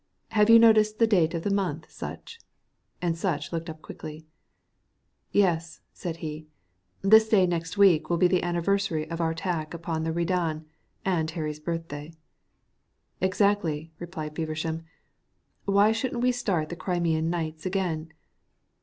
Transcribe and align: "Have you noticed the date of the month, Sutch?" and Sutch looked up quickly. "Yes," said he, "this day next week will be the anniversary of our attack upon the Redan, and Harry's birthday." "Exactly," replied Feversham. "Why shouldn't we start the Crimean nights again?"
"Have 0.29 0.49
you 0.49 0.57
noticed 0.57 0.97
the 0.97 1.05
date 1.05 1.35
of 1.35 1.43
the 1.43 1.53
month, 1.53 1.91
Sutch?" 1.91 2.39
and 3.03 3.15
Sutch 3.15 3.53
looked 3.53 3.69
up 3.69 3.83
quickly. 3.83 4.25
"Yes," 5.31 5.81
said 5.93 6.17
he, 6.25 6.47
"this 7.03 7.29
day 7.29 7.45
next 7.45 7.77
week 7.77 8.09
will 8.09 8.17
be 8.17 8.27
the 8.27 8.41
anniversary 8.41 9.07
of 9.11 9.21
our 9.21 9.29
attack 9.29 9.75
upon 9.75 10.01
the 10.03 10.11
Redan, 10.11 10.65
and 11.05 11.29
Harry's 11.29 11.59
birthday." 11.59 12.13
"Exactly," 13.21 13.91
replied 13.99 14.35
Feversham. 14.35 14.81
"Why 15.65 15.91
shouldn't 15.91 16.23
we 16.23 16.31
start 16.31 16.69
the 16.69 16.75
Crimean 16.75 17.29
nights 17.29 17.67
again?" 17.67 18.11